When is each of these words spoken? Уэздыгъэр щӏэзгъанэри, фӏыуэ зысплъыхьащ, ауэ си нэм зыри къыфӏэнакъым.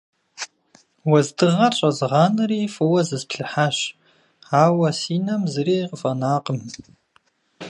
Уэздыгъэр 1.09 1.73
щӏэзгъанэри, 1.77 2.71
фӏыуэ 2.73 3.01
зысплъыхьащ, 3.07 3.77
ауэ 4.63 4.89
си 4.99 5.17
нэм 5.25 5.41
зыри 5.51 5.77
къыфӏэнакъым. 5.89 6.59